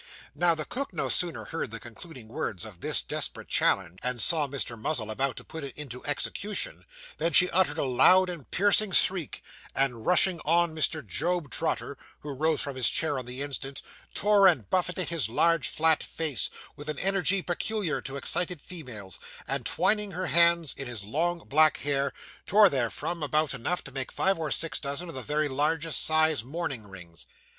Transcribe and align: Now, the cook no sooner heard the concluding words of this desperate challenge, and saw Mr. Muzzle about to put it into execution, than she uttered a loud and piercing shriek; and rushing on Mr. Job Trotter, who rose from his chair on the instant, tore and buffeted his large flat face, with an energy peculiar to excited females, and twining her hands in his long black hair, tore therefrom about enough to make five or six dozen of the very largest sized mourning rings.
Now, 0.33 0.55
the 0.55 0.65
cook 0.65 0.93
no 0.93 1.09
sooner 1.09 1.45
heard 1.45 1.69
the 1.69 1.79
concluding 1.79 2.27
words 2.27 2.65
of 2.65 2.81
this 2.81 3.03
desperate 3.03 3.47
challenge, 3.49 3.99
and 4.01 4.19
saw 4.19 4.47
Mr. 4.47 4.75
Muzzle 4.75 5.11
about 5.11 5.35
to 5.35 5.43
put 5.43 5.63
it 5.63 5.77
into 5.77 6.03
execution, 6.05 6.85
than 7.19 7.33
she 7.33 7.51
uttered 7.51 7.77
a 7.77 7.83
loud 7.83 8.27
and 8.27 8.49
piercing 8.49 8.93
shriek; 8.93 9.43
and 9.75 10.03
rushing 10.03 10.39
on 10.39 10.73
Mr. 10.75 11.05
Job 11.05 11.51
Trotter, 11.51 11.99
who 12.21 12.33
rose 12.33 12.61
from 12.61 12.77
his 12.77 12.89
chair 12.89 13.19
on 13.19 13.27
the 13.27 13.43
instant, 13.43 13.83
tore 14.15 14.47
and 14.47 14.67
buffeted 14.71 15.09
his 15.09 15.29
large 15.29 15.69
flat 15.69 16.01
face, 16.03 16.49
with 16.75 16.89
an 16.89 16.97
energy 16.97 17.43
peculiar 17.43 18.01
to 18.01 18.17
excited 18.17 18.59
females, 18.59 19.19
and 19.47 19.67
twining 19.67 20.13
her 20.13 20.25
hands 20.25 20.73
in 20.77 20.87
his 20.87 21.03
long 21.03 21.45
black 21.47 21.77
hair, 21.77 22.11
tore 22.47 22.71
therefrom 22.71 23.21
about 23.21 23.53
enough 23.53 23.83
to 23.83 23.91
make 23.91 24.11
five 24.11 24.39
or 24.39 24.49
six 24.49 24.79
dozen 24.79 25.09
of 25.09 25.13
the 25.13 25.21
very 25.21 25.47
largest 25.47 26.01
sized 26.03 26.43
mourning 26.43 26.87
rings. 26.87 27.27